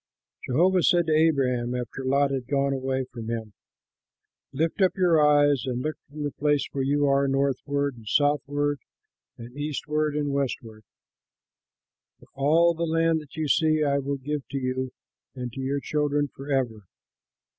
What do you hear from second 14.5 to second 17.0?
you and to your children forever.